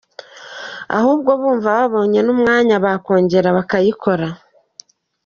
ahubwo 0.97 1.31
bumva 1.39 1.67
babonye 1.77 2.19
n’umwanya 2.23 2.75
bakongera 2.85 3.47
bakayikora. 3.57 4.27